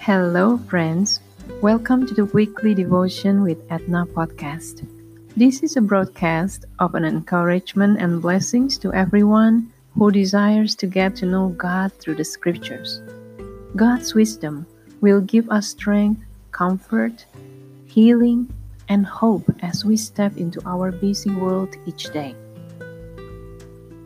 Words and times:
Hello, 0.00 0.56
friends. 0.56 1.20
Welcome 1.60 2.06
to 2.06 2.14
the 2.14 2.24
weekly 2.24 2.74
devotion 2.74 3.42
with 3.42 3.58
Edna 3.70 4.06
podcast. 4.06 4.88
This 5.36 5.62
is 5.62 5.76
a 5.76 5.82
broadcast 5.82 6.64
of 6.78 6.94
an 6.94 7.04
encouragement 7.04 8.00
and 8.00 8.22
blessings 8.22 8.78
to 8.78 8.94
everyone 8.94 9.70
who 9.92 10.10
desires 10.10 10.74
to 10.76 10.86
get 10.86 11.16
to 11.16 11.26
know 11.26 11.50
God 11.50 11.92
through 11.92 12.14
the 12.14 12.24
scriptures. 12.24 13.02
God's 13.76 14.14
wisdom 14.14 14.66
will 15.02 15.20
give 15.20 15.50
us 15.50 15.68
strength, 15.68 16.22
comfort, 16.50 17.26
healing, 17.84 18.48
and 18.88 19.04
hope 19.04 19.52
as 19.60 19.84
we 19.84 19.98
step 19.98 20.38
into 20.38 20.62
our 20.64 20.92
busy 20.92 21.30
world 21.30 21.76
each 21.84 22.10
day. 22.10 22.34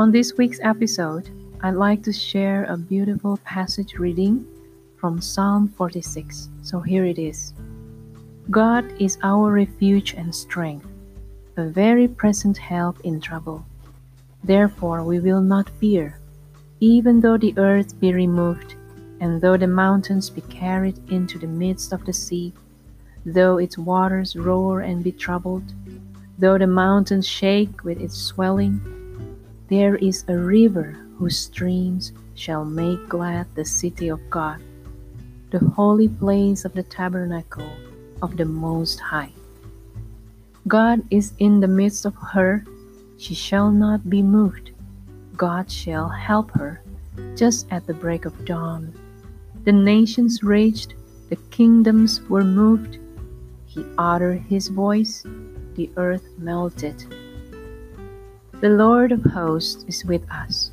On 0.00 0.10
this 0.10 0.36
week's 0.36 0.58
episode, 0.64 1.30
I'd 1.62 1.78
like 1.78 2.02
to 2.02 2.12
share 2.12 2.64
a 2.64 2.76
beautiful 2.76 3.36
passage 3.44 3.94
reading 3.94 4.44
from 5.06 5.20
Psalm 5.20 5.68
46. 5.68 6.48
So 6.62 6.80
here 6.80 7.04
it 7.04 7.16
is 7.16 7.54
God 8.50 8.84
is 9.00 9.18
our 9.22 9.52
refuge 9.52 10.14
and 10.14 10.34
strength, 10.34 10.88
a 11.56 11.68
very 11.68 12.08
present 12.08 12.58
help 12.58 12.98
in 13.04 13.20
trouble. 13.20 13.64
Therefore 14.42 15.04
we 15.04 15.20
will 15.20 15.40
not 15.40 15.70
fear, 15.78 16.18
even 16.80 17.20
though 17.20 17.36
the 17.36 17.54
earth 17.56 18.00
be 18.00 18.12
removed, 18.12 18.74
and 19.20 19.40
though 19.40 19.56
the 19.56 19.68
mountains 19.68 20.28
be 20.28 20.40
carried 20.40 20.98
into 21.08 21.38
the 21.38 21.46
midst 21.46 21.92
of 21.92 22.04
the 22.04 22.12
sea, 22.12 22.52
though 23.24 23.58
its 23.58 23.78
waters 23.78 24.34
roar 24.34 24.80
and 24.80 25.04
be 25.04 25.12
troubled, 25.12 25.72
though 26.36 26.58
the 26.58 26.66
mountains 26.66 27.28
shake 27.28 27.84
with 27.84 28.00
its 28.00 28.16
swelling, 28.16 28.80
there 29.68 29.94
is 29.94 30.24
a 30.26 30.36
river 30.36 30.98
whose 31.16 31.38
streams 31.38 32.12
shall 32.34 32.64
make 32.64 33.08
glad 33.08 33.46
the 33.54 33.64
city 33.64 34.08
of 34.08 34.18
God 34.30 34.60
the 35.50 35.58
holy 35.58 36.08
place 36.08 36.64
of 36.64 36.72
the 36.74 36.82
tabernacle 36.82 37.70
of 38.22 38.36
the 38.36 38.44
Most 38.44 39.00
High. 39.00 39.32
God 40.66 41.02
is 41.10 41.32
in 41.38 41.60
the 41.60 41.68
midst 41.68 42.04
of 42.04 42.14
her, 42.32 42.64
she 43.18 43.34
shall 43.34 43.70
not 43.70 44.10
be 44.10 44.22
moved. 44.22 44.72
God 45.36 45.70
shall 45.70 46.08
help 46.08 46.50
her 46.52 46.82
just 47.36 47.66
at 47.70 47.86
the 47.86 47.94
break 47.94 48.24
of 48.24 48.44
dawn. 48.44 48.92
The 49.64 49.72
nations 49.72 50.42
raged, 50.42 50.94
the 51.28 51.36
kingdoms 51.50 52.20
were 52.28 52.44
moved. 52.44 52.98
He 53.66 53.84
uttered 53.98 54.40
his 54.48 54.68
voice, 54.68 55.24
the 55.74 55.90
earth 55.96 56.26
melted. 56.38 57.04
The 58.60 58.70
Lord 58.70 59.12
of 59.12 59.22
hosts 59.22 59.84
is 59.86 60.04
with 60.04 60.28
us. 60.30 60.70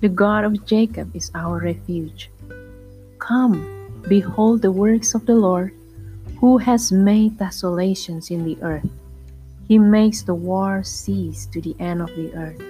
The 0.00 0.08
God 0.08 0.44
of 0.44 0.64
Jacob 0.64 1.14
is 1.14 1.30
our 1.34 1.58
refuge. 1.58 2.30
Come, 3.18 3.77
Behold 4.08 4.62
the 4.62 4.72
works 4.72 5.14
of 5.14 5.26
the 5.26 5.34
Lord, 5.34 5.74
who 6.40 6.56
has 6.56 6.90
made 6.90 7.36
desolations 7.36 8.30
in 8.30 8.42
the 8.42 8.56
earth. 8.62 8.88
He 9.68 9.78
makes 9.78 10.22
the 10.22 10.34
war 10.34 10.82
cease 10.82 11.44
to 11.52 11.60
the 11.60 11.76
end 11.78 12.00
of 12.00 12.08
the 12.16 12.32
earth. 12.32 12.62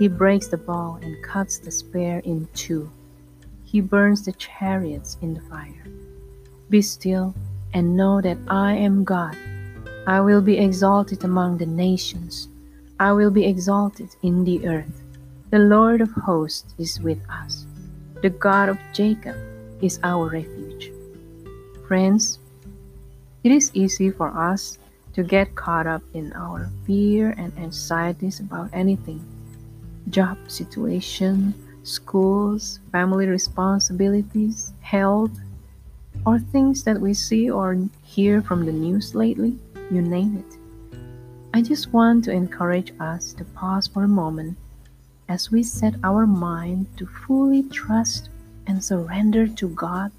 He 0.00 0.08
breaks 0.08 0.48
the 0.48 0.56
bow 0.56 0.98
and 1.00 1.22
cuts 1.22 1.58
the 1.58 1.70
spear 1.70 2.18
in 2.24 2.48
two. 2.54 2.90
He 3.64 3.80
burns 3.80 4.24
the 4.24 4.32
chariots 4.32 5.16
in 5.22 5.34
the 5.34 5.40
fire. 5.42 5.86
Be 6.70 6.82
still 6.82 7.36
and 7.72 7.96
know 7.96 8.20
that 8.20 8.38
I 8.48 8.72
am 8.74 9.04
God. 9.04 9.36
I 10.08 10.20
will 10.22 10.42
be 10.42 10.58
exalted 10.58 11.22
among 11.22 11.58
the 11.58 11.66
nations. 11.66 12.48
I 12.98 13.12
will 13.12 13.30
be 13.30 13.46
exalted 13.46 14.08
in 14.22 14.42
the 14.42 14.66
earth. 14.66 15.02
The 15.50 15.60
Lord 15.60 16.00
of 16.00 16.10
hosts 16.10 16.74
is 16.78 17.00
with 17.00 17.20
us. 17.30 17.64
The 18.22 18.30
God 18.30 18.68
of 18.68 18.78
Jacob 18.92 19.36
is 19.80 19.98
our 20.02 20.28
refuge. 20.28 20.92
Friends, 21.86 22.38
it 23.42 23.52
is 23.52 23.70
easy 23.74 24.10
for 24.10 24.28
us 24.28 24.78
to 25.14 25.22
get 25.22 25.54
caught 25.54 25.86
up 25.86 26.02
in 26.14 26.32
our 26.32 26.70
fear 26.86 27.34
and 27.36 27.52
anxieties 27.58 28.40
about 28.40 28.70
anything 28.72 29.22
job 30.10 30.36
situation, 30.48 31.54
schools, 31.82 32.80
family 32.92 33.26
responsibilities, 33.26 34.72
health, 34.80 35.32
or 36.26 36.38
things 36.38 36.84
that 36.84 37.00
we 37.00 37.14
see 37.14 37.50
or 37.50 37.76
hear 38.02 38.42
from 38.42 38.66
the 38.66 38.72
news 38.72 39.14
lately, 39.14 39.58
you 39.90 40.02
name 40.02 40.36
it. 40.36 40.98
I 41.54 41.62
just 41.62 41.92
want 41.92 42.24
to 42.24 42.32
encourage 42.32 42.92
us 43.00 43.32
to 43.34 43.44
pause 43.44 43.86
for 43.86 44.04
a 44.04 44.08
moment 44.08 44.56
as 45.28 45.50
we 45.50 45.62
set 45.62 45.94
our 46.02 46.26
mind 46.26 46.86
to 46.96 47.06
fully 47.06 47.62
trust 47.64 48.28
and 48.66 48.82
surrender 48.82 49.46
to 49.46 49.68
God, 49.68 50.10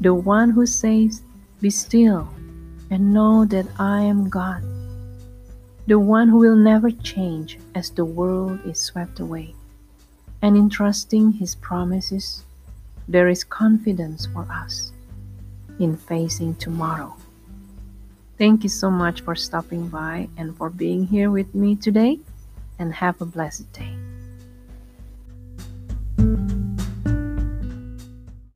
the 0.00 0.14
one 0.14 0.50
who 0.50 0.66
says, 0.66 1.22
Be 1.60 1.70
still 1.70 2.28
and 2.90 3.12
know 3.12 3.44
that 3.46 3.66
I 3.78 4.00
am 4.02 4.28
God, 4.28 4.62
the 5.86 5.98
one 5.98 6.28
who 6.28 6.38
will 6.38 6.56
never 6.56 6.90
change 6.90 7.58
as 7.74 7.90
the 7.90 8.04
world 8.04 8.60
is 8.64 8.78
swept 8.78 9.20
away. 9.20 9.54
And 10.40 10.56
in 10.56 10.70
trusting 10.70 11.32
His 11.32 11.54
promises, 11.54 12.44
there 13.08 13.28
is 13.28 13.42
confidence 13.42 14.26
for 14.26 14.46
us 14.50 14.92
in 15.80 15.96
facing 15.96 16.54
tomorrow. 16.56 17.16
Thank 18.38 18.62
you 18.62 18.68
so 18.68 18.90
much 18.90 19.22
for 19.22 19.34
stopping 19.34 19.88
by 19.88 20.28
and 20.36 20.56
for 20.56 20.70
being 20.70 21.04
here 21.04 21.30
with 21.30 21.54
me 21.54 21.74
today, 21.74 22.20
and 22.78 22.94
have 22.94 23.20
a 23.20 23.26
blessed 23.26 23.72
day. 23.72 23.97